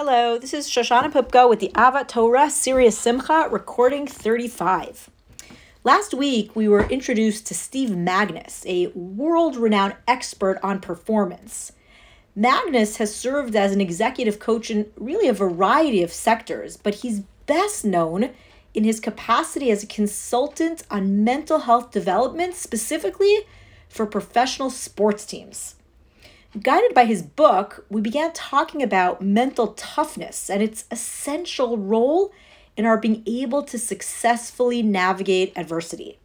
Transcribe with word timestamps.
Hello, 0.00 0.38
this 0.38 0.54
is 0.54 0.68
Shoshana 0.68 1.10
Pupko 1.10 1.48
with 1.48 1.58
the 1.58 1.72
Avat 1.74 2.06
Torah 2.06 2.50
Sirius 2.50 2.96
Simcha, 2.96 3.48
recording 3.50 4.06
35. 4.06 5.10
Last 5.82 6.14
week, 6.14 6.54
we 6.54 6.68
were 6.68 6.88
introduced 6.88 7.48
to 7.48 7.54
Steve 7.54 7.88
Magness, 7.88 8.64
a 8.64 8.92
world 8.96 9.56
renowned 9.56 9.96
expert 10.06 10.60
on 10.62 10.78
performance. 10.78 11.72
Magness 12.38 12.98
has 12.98 13.12
served 13.12 13.56
as 13.56 13.72
an 13.72 13.80
executive 13.80 14.38
coach 14.38 14.70
in 14.70 14.88
really 14.96 15.26
a 15.26 15.32
variety 15.32 16.04
of 16.04 16.12
sectors, 16.12 16.76
but 16.76 16.94
he's 16.94 17.24
best 17.46 17.84
known 17.84 18.30
in 18.74 18.84
his 18.84 19.00
capacity 19.00 19.68
as 19.72 19.82
a 19.82 19.88
consultant 19.88 20.84
on 20.92 21.24
mental 21.24 21.58
health 21.58 21.90
development, 21.90 22.54
specifically 22.54 23.38
for 23.88 24.06
professional 24.06 24.70
sports 24.70 25.26
teams. 25.26 25.74
Guided 26.56 26.94
by 26.94 27.04
his 27.04 27.22
book, 27.22 27.84
we 27.90 28.00
began 28.00 28.32
talking 28.32 28.82
about 28.82 29.20
mental 29.20 29.74
toughness 29.74 30.48
and 30.48 30.62
its 30.62 30.86
essential 30.90 31.76
role 31.76 32.32
in 32.74 32.86
our 32.86 32.96
being 32.96 33.22
able 33.26 33.62
to 33.64 33.78
successfully 33.78 34.82
navigate 34.82 35.52
adversity. 35.56 36.18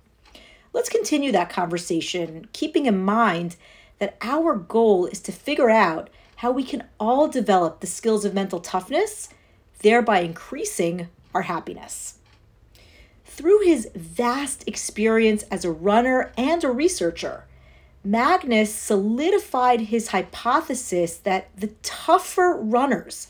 Let's 0.71 0.87
continue 0.87 1.33
that 1.33 1.49
conversation, 1.49 2.47
keeping 2.53 2.85
in 2.85 3.03
mind 3.03 3.57
that 3.99 4.15
our 4.21 4.55
goal 4.55 5.07
is 5.07 5.19
to 5.21 5.33
figure 5.33 5.69
out 5.69 6.09
how 6.37 6.51
we 6.51 6.63
can 6.63 6.85
all 7.01 7.27
develop 7.27 7.81
the 7.81 7.87
skills 7.87 8.23
of 8.23 8.33
mental 8.33 8.61
toughness, 8.61 9.27
thereby 9.79 10.21
increasing 10.21 11.09
our 11.33 11.43
happiness. 11.43 12.19
Through 13.25 13.65
his 13.65 13.89
vast 13.93 14.65
experience 14.69 15.43
as 15.51 15.65
a 15.65 15.71
runner 15.71 16.31
and 16.37 16.63
a 16.63 16.71
researcher, 16.71 17.45
Magness 18.05 18.67
solidified 18.67 19.81
his 19.81 20.09
hypothesis 20.09 21.15
that 21.17 21.49
the 21.57 21.67
tougher 21.81 22.57
runners 22.59 23.27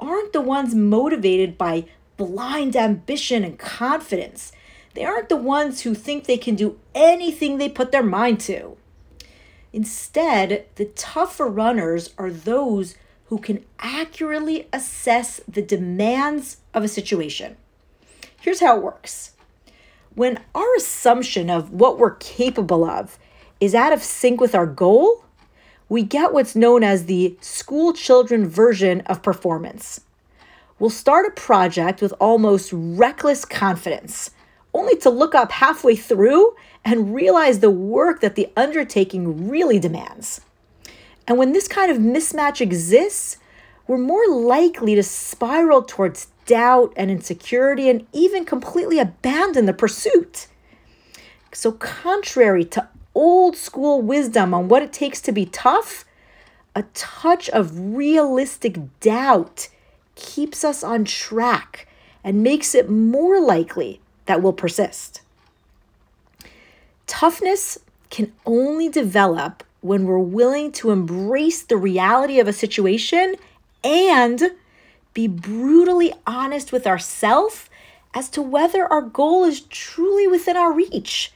aren't 0.00 0.32
the 0.32 0.40
ones 0.40 0.74
motivated 0.74 1.58
by 1.58 1.84
blind 2.16 2.76
ambition 2.76 3.44
and 3.44 3.58
confidence. 3.58 4.52
They 4.94 5.04
aren't 5.04 5.28
the 5.28 5.36
ones 5.36 5.82
who 5.82 5.94
think 5.94 6.24
they 6.24 6.38
can 6.38 6.54
do 6.54 6.78
anything 6.94 7.58
they 7.58 7.68
put 7.68 7.92
their 7.92 8.02
mind 8.02 8.40
to. 8.40 8.76
Instead, 9.72 10.64
the 10.76 10.86
tougher 10.86 11.46
runners 11.46 12.14
are 12.16 12.30
those 12.30 12.96
who 13.26 13.38
can 13.38 13.64
accurately 13.78 14.68
assess 14.72 15.40
the 15.46 15.60
demands 15.60 16.58
of 16.72 16.82
a 16.82 16.88
situation. 16.88 17.56
Here's 18.40 18.60
how 18.60 18.78
it 18.78 18.82
works 18.82 19.32
when 20.14 20.40
our 20.54 20.74
assumption 20.76 21.50
of 21.50 21.70
what 21.70 21.98
we're 21.98 22.14
capable 22.14 22.86
of 22.86 23.18
is 23.60 23.74
out 23.74 23.92
of 23.92 24.02
sync 24.02 24.40
with 24.40 24.54
our 24.54 24.66
goal, 24.66 25.24
we 25.88 26.02
get 26.02 26.32
what's 26.32 26.56
known 26.56 26.82
as 26.82 27.06
the 27.06 27.36
school 27.40 27.92
children 27.92 28.48
version 28.48 29.02
of 29.02 29.22
performance. 29.22 30.00
We'll 30.78 30.90
start 30.90 31.26
a 31.26 31.30
project 31.30 32.02
with 32.02 32.12
almost 32.20 32.70
reckless 32.72 33.44
confidence, 33.44 34.30
only 34.74 34.96
to 34.98 35.10
look 35.10 35.34
up 35.34 35.52
halfway 35.52 35.96
through 35.96 36.54
and 36.84 37.14
realize 37.14 37.60
the 37.60 37.70
work 37.70 38.20
that 38.20 38.34
the 38.34 38.50
undertaking 38.56 39.48
really 39.48 39.78
demands. 39.78 40.40
And 41.26 41.38
when 41.38 41.52
this 41.52 41.66
kind 41.66 41.90
of 41.90 41.98
mismatch 41.98 42.60
exists, 42.60 43.38
we're 43.86 43.98
more 43.98 44.26
likely 44.28 44.94
to 44.96 45.02
spiral 45.02 45.82
towards 45.82 46.28
doubt 46.44 46.92
and 46.96 47.10
insecurity 47.10 47.88
and 47.88 48.06
even 48.12 48.44
completely 48.44 48.98
abandon 48.98 49.66
the 49.66 49.72
pursuit. 49.72 50.48
So, 51.52 51.72
contrary 51.72 52.64
to 52.66 52.88
old 53.16 53.56
school 53.56 54.02
wisdom 54.02 54.54
on 54.54 54.68
what 54.68 54.82
it 54.82 54.92
takes 54.92 55.20
to 55.22 55.32
be 55.32 55.46
tough, 55.46 56.04
a 56.76 56.82
touch 56.94 57.48
of 57.50 57.96
realistic 57.96 58.78
doubt 59.00 59.68
keeps 60.14 60.62
us 60.62 60.84
on 60.84 61.04
track 61.04 61.88
and 62.22 62.42
makes 62.42 62.74
it 62.74 62.90
more 62.90 63.40
likely 63.40 64.00
that 64.26 64.42
we'll 64.42 64.52
persist. 64.52 65.22
Toughness 67.06 67.78
can 68.10 68.32
only 68.44 68.88
develop 68.88 69.64
when 69.80 70.04
we're 70.04 70.18
willing 70.18 70.70
to 70.72 70.90
embrace 70.90 71.62
the 71.62 71.76
reality 71.76 72.38
of 72.38 72.48
a 72.48 72.52
situation 72.52 73.36
and 73.82 74.52
be 75.14 75.26
brutally 75.26 76.12
honest 76.26 76.72
with 76.72 76.86
ourselves 76.86 77.70
as 78.12 78.28
to 78.28 78.42
whether 78.42 78.90
our 78.92 79.02
goal 79.02 79.44
is 79.44 79.60
truly 79.62 80.26
within 80.26 80.56
our 80.56 80.72
reach 80.72 81.32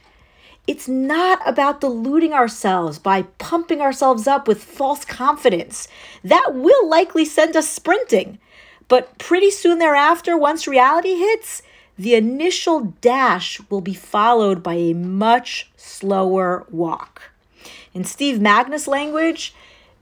it's 0.71 0.87
not 0.87 1.41
about 1.45 1.81
deluding 1.81 2.31
ourselves 2.31 2.97
by 2.97 3.23
pumping 3.39 3.81
ourselves 3.81 4.25
up 4.25 4.47
with 4.47 4.63
false 4.63 5.03
confidence. 5.03 5.89
That 6.23 6.53
will 6.55 6.87
likely 6.87 7.25
send 7.25 7.57
us 7.57 7.69
sprinting. 7.69 8.39
But 8.87 9.17
pretty 9.17 9.51
soon 9.51 9.79
thereafter, 9.79 10.37
once 10.37 10.69
reality 10.69 11.15
hits, 11.15 11.61
the 11.97 12.15
initial 12.15 12.95
dash 13.01 13.59
will 13.69 13.81
be 13.81 13.93
followed 13.93 14.63
by 14.63 14.75
a 14.75 14.93
much 14.93 15.69
slower 15.75 16.65
walk. 16.69 17.31
In 17.93 18.05
Steve 18.05 18.39
Magness 18.39 18.87
language, 18.87 19.53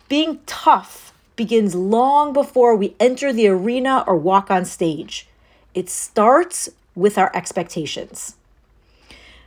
being 0.08 0.40
tough 0.46 1.12
begins 1.36 1.74
long 1.74 2.32
before 2.32 2.76
we 2.76 2.96
enter 3.00 3.34
the 3.34 3.48
arena 3.48 4.04
or 4.06 4.16
walk 4.16 4.52
on 4.52 4.66
stage. 4.66 5.28
It 5.74 5.90
starts 5.90 6.70
with 6.94 7.18
our 7.18 7.36
expectations. 7.36 8.36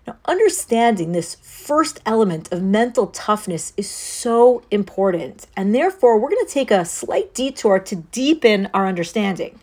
Now, 0.07 0.17
understanding 0.25 1.13
this 1.13 1.37
first 1.37 2.01
element 2.05 2.53
of 2.53 2.63
mental 2.63 3.07
toughness 3.07 3.73
is 3.77 3.89
so 3.89 4.63
important, 4.71 5.47
and 5.57 5.75
therefore, 5.75 6.19
we're 6.19 6.31
going 6.31 6.45
to 6.45 6.53
take 6.53 6.73
a 6.73 6.85
slight 6.85 7.35
detour 7.35 7.79
to 7.79 7.97
deepen 7.97 8.69
our 8.75 8.87
understanding. 8.87 9.61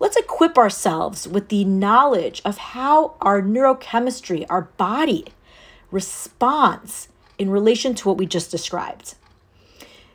Let's 0.00 0.16
equip 0.16 0.58
ourselves 0.58 1.28
with 1.28 1.50
the 1.50 1.64
knowledge 1.64 2.42
of 2.44 2.58
how 2.58 3.14
our 3.20 3.40
neurochemistry, 3.40 4.44
our 4.50 4.62
body, 4.76 5.26
responds 5.90 7.08
in 7.38 7.50
relation 7.50 7.94
to 7.94 8.08
what 8.08 8.18
we 8.18 8.26
just 8.26 8.50
described. 8.50 9.14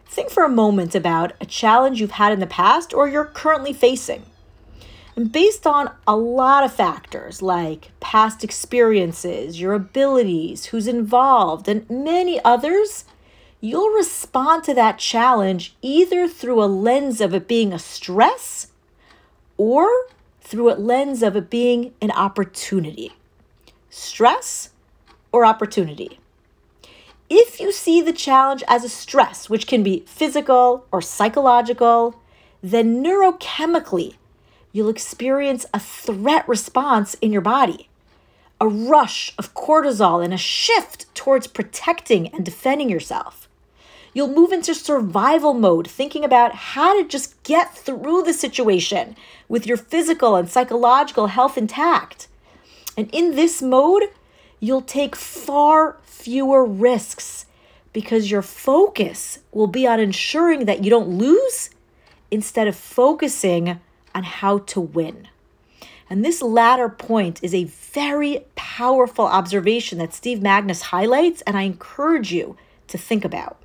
Think 0.06 0.32
for 0.32 0.44
a 0.44 0.50
moment 0.50 0.96
about 0.96 1.34
a 1.40 1.46
challenge 1.46 2.02
you've 2.02 2.12
had 2.12 2.34
in 2.34 2.40
the 2.40 2.48
past 2.48 2.94
or 2.94 3.08
you're 3.08 3.26
currently 3.26 3.74
facing. 3.74 4.26
And 5.16 5.32
based 5.32 5.66
on 5.66 5.92
a 6.06 6.16
lot 6.16 6.66
of 6.66 6.74
factors 6.74 7.42
like 7.42 7.92
past 8.02 8.44
experiences, 8.44 9.60
your 9.60 9.74
abilities, 9.74 10.66
who's 10.66 10.88
involved, 10.88 11.70
and 11.70 11.90
many 11.90 12.44
others, 12.44 13.06
you'll 13.62 13.96
respond 13.96 14.64
to 14.66 14.74
that 14.74 15.00
challenge 15.00 15.76
either 15.82 16.28
through 16.28 16.62
a 16.62 16.66
lens 16.66 17.22
of 17.22 17.34
it 17.34 17.48
being 17.48 17.72
a 17.72 17.80
stress 17.80 18.68
or 19.58 19.90
through 20.42 20.72
a 20.72 20.76
lens 20.76 21.24
of 21.24 21.38
it 21.38 21.50
being 21.50 21.94
an 22.02 22.12
opportunity. 22.12 23.14
Stress 23.90 24.72
or 25.32 25.46
opportunity. 25.46 26.20
If 27.30 27.60
you 27.60 27.72
see 27.72 28.02
the 28.02 28.14
challenge 28.14 28.64
as 28.68 28.84
a 28.84 28.90
stress, 28.90 29.50
which 29.50 29.66
can 29.66 29.82
be 29.82 30.04
physical 30.06 30.86
or 30.92 31.02
psychological, 31.02 32.22
then 32.62 33.04
neurochemically, 33.04 34.16
you'll 34.76 34.90
experience 34.90 35.66
a 35.74 35.80
threat 35.80 36.46
response 36.50 37.14
in 37.22 37.32
your 37.32 37.40
body, 37.40 37.88
a 38.60 38.68
rush 38.68 39.34
of 39.38 39.54
cortisol, 39.54 40.22
and 40.22 40.34
a 40.34 40.38
shift 40.38 41.06
towards 41.16 41.48
protecting 41.48 42.28
and 42.34 42.44
defending 42.44 42.90
yourself. 42.90 43.48
You'll 44.14 44.36
move 44.36 44.52
into 44.52 44.76
survival 44.76 45.54
mode, 45.54 45.88
thinking 45.88 46.26
about 46.26 46.56
how 46.56 47.02
to 47.02 47.08
just 47.08 47.42
get 47.44 47.74
through 47.74 48.24
the 48.24 48.34
situation 48.34 49.16
with 49.48 49.66
your 49.66 49.78
physical 49.78 50.36
and 50.36 50.50
psychological 50.50 51.28
health 51.28 51.58
intact. 51.58 52.28
And 52.98 53.10
in 53.14 53.38
this 53.38 53.62
mode, 53.62 54.10
you'll 54.60 54.82
take 54.82 55.16
far 55.16 55.96
fewer 56.04 56.66
risks 56.66 57.46
because 57.94 58.30
your 58.30 58.42
focus 58.42 59.40
will 59.54 59.68
be 59.68 59.88
on 59.88 60.02
ensuring 60.02 60.66
that 60.66 60.84
you 60.84 60.90
don't 60.90 61.18
lose 61.18 61.70
instead 62.30 62.68
of 62.68 62.76
focusing 62.76 63.80
on 64.16 64.24
how 64.24 64.60
to 64.60 64.82
win. 64.82 65.28
And 66.10 66.24
this 66.24 66.42
latter 66.42 66.90
point 66.90 67.40
is 67.44 67.54
a 67.54 67.66
very 67.66 68.46
powerful 68.56 69.26
observation 69.26 69.98
that 70.00 70.14
Steve 70.14 70.40
Magness 70.40 70.82
highlights, 70.84 71.42
and 71.42 71.58
I 71.58 71.64
encourage 71.64 72.32
you 72.32 72.56
to 72.88 72.98
think 72.98 73.26
about. 73.26 73.58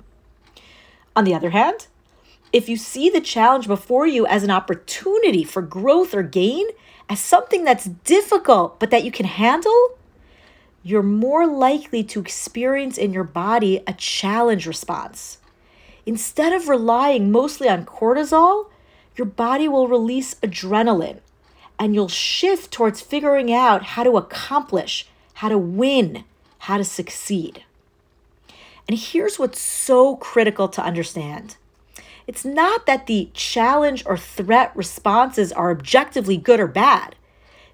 On 1.15 1.23
the 1.23 1.33
other 1.33 1.51
hand, 1.51 1.87
if 2.51 2.67
you 2.67 2.77
see 2.77 3.09
the 3.09 3.21
challenge 3.21 3.67
before 3.67 4.07
you 4.07 4.25
as 4.25 4.43
an 4.43 4.51
opportunity 4.51 5.43
for 5.43 5.61
growth 5.61 6.13
or 6.13 6.23
gain, 6.23 6.67
as 7.09 7.19
something 7.19 7.63
that's 7.63 7.85
difficult 7.85 8.79
but 8.79 8.89
that 8.89 9.03
you 9.03 9.11
can 9.11 9.25
handle, 9.25 9.97
you're 10.83 11.03
more 11.03 11.45
likely 11.45 12.03
to 12.03 12.19
experience 12.19 12.97
in 12.97 13.13
your 13.13 13.23
body 13.23 13.83
a 13.85 13.93
challenge 13.93 14.65
response. 14.65 15.37
Instead 16.05 16.53
of 16.53 16.67
relying 16.67 17.31
mostly 17.31 17.69
on 17.69 17.85
cortisol, 17.85 18.70
your 19.15 19.25
body 19.25 19.67
will 19.67 19.87
release 19.87 20.35
adrenaline 20.35 21.19
and 21.77 21.95
you'll 21.95 22.07
shift 22.07 22.71
towards 22.71 23.01
figuring 23.01 23.51
out 23.51 23.83
how 23.83 24.03
to 24.03 24.17
accomplish, 24.17 25.07
how 25.35 25.49
to 25.49 25.57
win, 25.57 26.23
how 26.59 26.77
to 26.77 26.83
succeed. 26.83 27.63
And 28.87 28.97
here's 28.97 29.39
what's 29.39 29.59
so 29.59 30.15
critical 30.17 30.67
to 30.69 30.83
understand 30.83 31.57
it's 32.27 32.45
not 32.45 32.85
that 32.85 33.07
the 33.07 33.29
challenge 33.33 34.03
or 34.05 34.15
threat 34.15 34.71
responses 34.75 35.51
are 35.51 35.71
objectively 35.71 36.37
good 36.37 36.59
or 36.59 36.67
bad. 36.67 37.15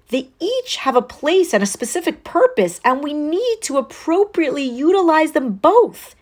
They 0.08 0.30
each 0.40 0.76
have 0.76 0.96
a 0.96 1.02
place 1.02 1.52
and 1.52 1.62
a 1.62 1.66
specific 1.66 2.24
purpose, 2.24 2.80
and 2.82 3.04
we 3.04 3.12
need 3.12 3.58
to 3.62 3.76
appropriately 3.76 4.64
utilize 4.64 5.32
them 5.32 5.52
both. 5.52 6.14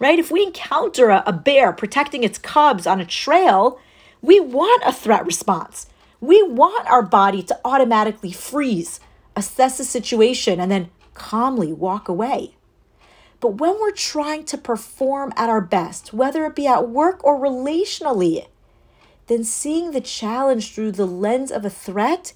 Right? 0.00 0.18
If 0.18 0.30
we 0.30 0.42
encounter 0.42 1.10
a, 1.10 1.22
a 1.26 1.32
bear 1.32 1.72
protecting 1.72 2.24
its 2.24 2.38
cubs 2.38 2.86
on 2.86 3.00
a 3.00 3.06
trail, 3.06 3.80
we 4.22 4.40
want 4.40 4.82
a 4.84 4.92
threat 4.92 5.24
response. 5.24 5.86
We 6.20 6.42
want 6.42 6.88
our 6.88 7.02
body 7.02 7.42
to 7.44 7.60
automatically 7.64 8.32
freeze, 8.32 9.00
assess 9.36 9.78
the 9.78 9.84
situation, 9.84 10.60
and 10.60 10.70
then 10.70 10.90
calmly 11.14 11.72
walk 11.72 12.08
away. 12.08 12.54
But 13.40 13.54
when 13.60 13.74
we're 13.80 13.92
trying 13.92 14.44
to 14.46 14.58
perform 14.58 15.32
at 15.36 15.48
our 15.48 15.60
best, 15.60 16.12
whether 16.12 16.44
it 16.44 16.56
be 16.56 16.66
at 16.66 16.88
work 16.88 17.22
or 17.24 17.38
relationally, 17.38 18.46
then 19.28 19.44
seeing 19.44 19.92
the 19.92 20.00
challenge 20.00 20.74
through 20.74 20.92
the 20.92 21.06
lens 21.06 21.52
of 21.52 21.64
a 21.64 21.70
threat 21.70 22.32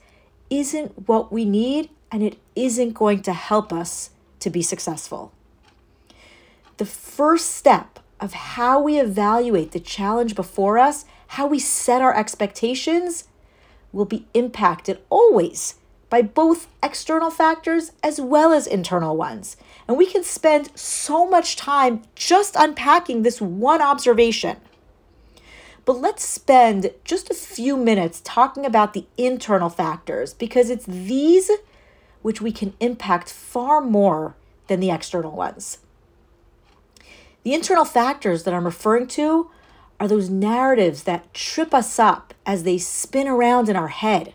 isn't 0.50 1.08
what 1.08 1.32
we 1.32 1.44
need 1.44 1.90
and 2.12 2.22
it 2.22 2.38
isn't 2.54 2.92
going 2.92 3.22
to 3.22 3.32
help 3.32 3.72
us 3.72 4.10
to 4.38 4.50
be 4.50 4.62
successful. 4.62 5.32
The 6.76 6.84
first 6.84 7.52
step 7.52 7.98
of 8.20 8.34
how 8.34 8.80
we 8.80 9.00
evaluate 9.00 9.72
the 9.72 9.80
challenge 9.80 10.34
before 10.34 10.78
us, 10.78 11.04
how 11.32 11.46
we 11.46 11.58
set 11.58 12.02
our 12.02 12.14
expectations, 12.14 13.24
will 13.90 14.04
be 14.04 14.26
impacted 14.34 14.98
always 15.08 15.76
by 16.10 16.20
both 16.20 16.68
external 16.82 17.30
factors 17.30 17.92
as 18.02 18.20
well 18.20 18.52
as 18.52 18.66
internal 18.66 19.16
ones. 19.16 19.56
And 19.88 19.96
we 19.96 20.04
can 20.04 20.24
spend 20.24 20.78
so 20.78 21.26
much 21.26 21.56
time 21.56 22.02
just 22.14 22.54
unpacking 22.54 23.22
this 23.22 23.40
one 23.40 23.80
observation. 23.80 24.58
But 25.86 25.94
let's 25.94 26.22
spend 26.22 26.90
just 27.02 27.30
a 27.30 27.34
few 27.34 27.78
minutes 27.78 28.20
talking 28.22 28.66
about 28.66 28.92
the 28.92 29.06
internal 29.16 29.70
factors 29.70 30.34
because 30.34 30.68
it's 30.68 30.84
these 30.84 31.50
which 32.20 32.42
we 32.42 32.52
can 32.52 32.74
impact 32.78 33.30
far 33.32 33.80
more 33.80 34.36
than 34.66 34.80
the 34.80 34.90
external 34.90 35.32
ones. 35.32 35.78
The 37.42 37.54
internal 37.54 37.86
factors 37.86 38.42
that 38.42 38.52
I'm 38.52 38.66
referring 38.66 39.06
to 39.08 39.50
are 40.00 40.08
those 40.08 40.30
narratives 40.30 41.04
that 41.04 41.32
trip 41.32 41.72
us 41.72 41.98
up 41.98 42.34
as 42.44 42.64
they 42.64 42.78
spin 42.78 43.28
around 43.28 43.68
in 43.68 43.76
our 43.76 43.88
head 43.88 44.34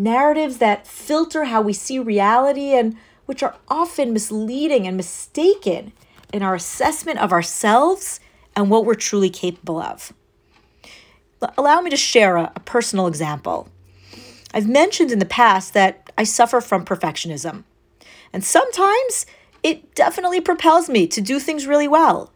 narratives 0.00 0.56
that 0.58 0.86
filter 0.86 1.44
how 1.44 1.60
we 1.60 1.74
see 1.74 1.98
reality 1.98 2.72
and 2.72 2.96
which 3.26 3.42
are 3.42 3.56
often 3.68 4.12
misleading 4.12 4.86
and 4.86 4.96
mistaken 4.96 5.92
in 6.32 6.42
our 6.42 6.54
assessment 6.54 7.18
of 7.18 7.32
ourselves 7.32 8.18
and 8.56 8.70
what 8.70 8.84
we're 8.84 8.94
truly 8.94 9.30
capable 9.30 9.80
of. 9.80 10.12
Allow 11.56 11.80
me 11.82 11.90
to 11.90 11.96
share 11.96 12.36
a, 12.36 12.52
a 12.56 12.60
personal 12.60 13.06
example. 13.06 13.68
I've 14.52 14.68
mentioned 14.68 15.12
in 15.12 15.20
the 15.20 15.26
past 15.26 15.74
that 15.74 16.10
I 16.18 16.24
suffer 16.24 16.60
from 16.60 16.84
perfectionism, 16.84 17.64
and 18.32 18.42
sometimes 18.42 19.26
it 19.62 19.94
definitely 19.94 20.40
propels 20.40 20.88
me 20.88 21.06
to 21.08 21.20
do 21.20 21.38
things 21.38 21.66
really 21.66 21.88
well. 21.88 22.32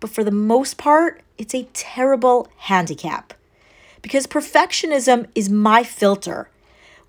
But 0.00 0.10
for 0.10 0.24
the 0.24 0.30
most 0.30 0.78
part, 0.78 1.22
it's 1.38 1.54
a 1.54 1.68
terrible 1.72 2.48
handicap 2.56 3.34
because 4.02 4.26
perfectionism 4.26 5.28
is 5.34 5.48
my 5.48 5.84
filter 5.84 6.48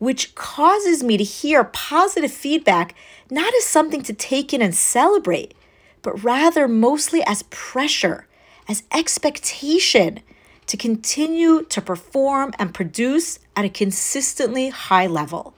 which 0.02 0.34
causes 0.34 1.04
me 1.04 1.16
to 1.16 1.24
hear 1.24 1.64
positive 1.64 2.32
feedback 2.32 2.96
not 3.30 3.54
as 3.54 3.66
something 3.66 4.02
to 4.02 4.12
take 4.12 4.52
in 4.52 4.60
and 4.60 4.74
celebrate, 4.74 5.54
but 6.02 6.24
rather 6.24 6.68
mostly 6.68 7.22
as 7.28 7.44
pressure, 7.52 8.26
as 8.68 8.82
expectation 8.92 10.20
to 10.66 10.76
continue 10.76 11.62
to 11.66 11.80
perform 11.80 12.52
and 12.58 12.74
produce 12.74 13.38
at 13.56 13.64
a 13.64 13.70
consistently 13.70 14.70
high 14.70 15.06
level. 15.06 15.54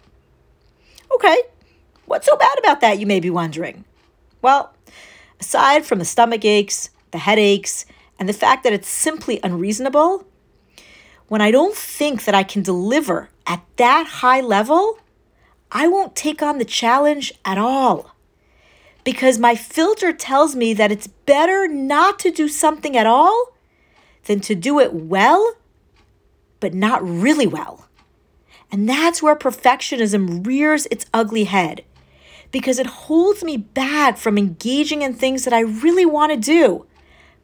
Okay, 1.16 1.38
what's 2.06 2.28
so 2.28 2.36
bad 2.36 2.60
about 2.60 2.82
that, 2.82 3.00
you 3.00 3.06
may 3.06 3.22
be 3.22 3.30
wondering? 3.30 3.86
Well, 4.42 4.74
aside 5.40 5.86
from 5.86 6.00
the 6.00 6.06
stomach 6.06 6.44
aches, 6.44 6.90
the 7.14 7.20
headaches, 7.20 7.86
and 8.20 8.28
the 8.28 8.34
fact 8.34 8.64
that 8.66 8.74
it's 8.74 8.90
simply 8.90 9.40
unreasonable, 9.42 10.26
when 11.30 11.40
I 11.40 11.50
don't 11.50 11.76
think 11.76 12.26
that 12.26 12.36
I 12.36 12.44
can 12.44 12.62
deliver 12.62 13.30
at 13.48 13.64
that 13.78 14.08
high 14.08 14.42
level, 14.42 15.00
I 15.72 15.88
won't 15.88 16.16
take 16.16 16.42
on 16.42 16.58
the 16.58 16.66
challenge 16.66 17.34
at 17.46 17.58
all. 17.58 18.14
Because 19.06 19.40
my 19.40 19.56
filter 19.56 20.14
tells 20.14 20.56
me 20.56 20.74
that 20.74 20.92
it's 20.92 21.08
better 21.08 21.68
not 21.68 22.20
to 22.20 22.32
do 22.32 22.48
something 22.48 22.96
at 22.96 23.08
all 23.08 23.54
than 24.26 24.42
to 24.42 24.56
do 24.56 24.80
it 24.80 24.94
well, 24.94 25.56
but 26.60 26.74
not 26.74 27.04
really 27.04 27.48
well. 27.48 27.88
And 28.72 28.88
that's 28.88 29.22
where 29.22 29.36
perfectionism 29.36 30.46
rears 30.46 30.88
its 30.88 31.06
ugly 31.14 31.46
head 31.46 31.84
because 32.52 32.80
it 32.80 32.86
holds 32.86 33.44
me 33.44 33.58
back 33.58 34.18
from 34.18 34.38
engaging 34.38 35.02
in 35.02 35.14
things 35.14 35.44
that 35.44 35.54
I 35.54 35.62
really 35.62 36.06
want 36.06 36.32
to 36.32 36.38
do, 36.38 36.86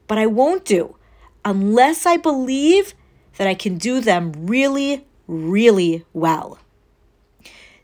but 0.10 0.18
I 0.18 0.26
won't 0.26 0.66
do 0.66 0.98
unless 1.46 2.06
I 2.06 2.18
believe 2.18 2.94
that 3.38 3.48
I 3.48 3.54
can 3.54 3.78
do 3.78 4.02
them 4.02 4.34
really, 4.36 5.08
really 5.28 6.04
well. 6.12 6.60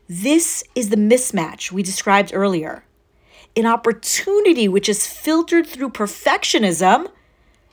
This 0.08 0.62
is 0.74 0.90
the 0.90 0.96
mismatch 0.96 1.72
we 1.72 1.82
described 1.82 2.32
earlier. 2.34 2.84
An 3.56 3.64
opportunity 3.64 4.68
which 4.68 4.88
is 4.88 5.06
filtered 5.06 5.66
through 5.66 5.90
perfectionism, 5.90 7.10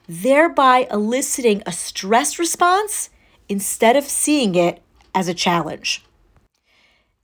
thereby 0.07 0.88
eliciting 0.89 1.61
a 1.65 1.71
stress 1.71 2.39
response 2.39 3.09
instead 3.49 3.97
of 3.97 4.06
seeing 4.06 4.56
it 4.56 4.81
as 5.15 5.27
a 5.27 5.33
challenge. 5.33 6.06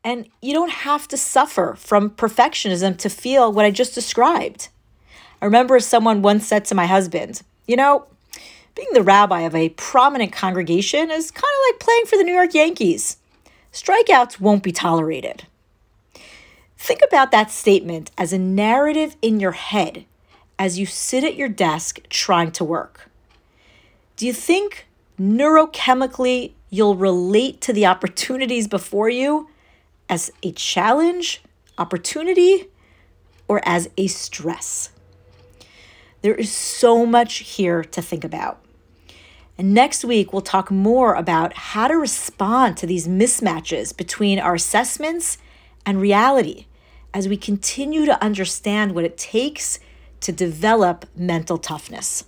And 0.03 0.27
you 0.41 0.53
don't 0.53 0.71
have 0.71 1.07
to 1.09 1.17
suffer 1.17 1.75
from 1.77 2.09
perfectionism 2.09 2.97
to 2.97 3.09
feel 3.09 3.51
what 3.51 3.65
I 3.65 3.71
just 3.71 3.93
described. 3.93 4.69
I 5.41 5.45
remember 5.45 5.79
someone 5.79 6.21
once 6.21 6.47
said 6.47 6.65
to 6.65 6.75
my 6.75 6.85
husband, 6.85 7.41
You 7.67 7.75
know, 7.75 8.05
being 8.75 8.89
the 8.93 9.03
rabbi 9.03 9.41
of 9.41 9.55
a 9.55 9.69
prominent 9.69 10.31
congregation 10.31 11.11
is 11.11 11.31
kind 11.31 11.43
of 11.43 11.73
like 11.73 11.79
playing 11.79 12.05
for 12.05 12.17
the 12.17 12.23
New 12.23 12.33
York 12.33 12.53
Yankees. 12.53 13.17
Strikeouts 13.71 14.39
won't 14.39 14.63
be 14.63 14.71
tolerated. 14.71 15.45
Think 16.77 17.01
about 17.05 17.31
that 17.31 17.51
statement 17.51 18.11
as 18.17 18.33
a 18.33 18.39
narrative 18.39 19.15
in 19.21 19.39
your 19.39 19.51
head 19.51 20.05
as 20.57 20.79
you 20.79 20.85
sit 20.85 21.23
at 21.23 21.35
your 21.35 21.49
desk 21.49 21.99
trying 22.09 22.51
to 22.51 22.63
work. 22.63 23.09
Do 24.17 24.25
you 24.25 24.33
think 24.33 24.87
neurochemically 25.19 26.53
you'll 26.69 26.95
relate 26.95 27.61
to 27.61 27.73
the 27.73 27.85
opportunities 27.85 28.67
before 28.67 29.09
you 29.09 29.49
as 30.09 30.31
a 30.43 30.51
challenge, 30.51 31.41
opportunity, 31.77 32.67
or 33.47 33.61
as 33.65 33.89
a 33.97 34.07
stress? 34.07 34.91
There 36.21 36.35
is 36.35 36.51
so 36.51 37.05
much 37.05 37.37
here 37.37 37.83
to 37.83 38.01
think 38.01 38.23
about. 38.23 38.61
And 39.57 39.73
next 39.73 40.05
week, 40.05 40.31
we'll 40.31 40.41
talk 40.41 40.71
more 40.71 41.15
about 41.15 41.53
how 41.53 41.87
to 41.87 41.95
respond 41.95 42.77
to 42.77 42.87
these 42.87 43.07
mismatches 43.07 43.95
between 43.95 44.39
our 44.39 44.55
assessments 44.55 45.37
and 45.85 45.99
reality 45.99 46.67
as 47.13 47.27
we 47.27 47.37
continue 47.37 48.05
to 48.05 48.23
understand 48.23 48.93
what 48.93 49.03
it 49.03 49.17
takes 49.17 49.79
to 50.21 50.31
develop 50.31 51.05
mental 51.15 51.57
toughness. 51.57 52.23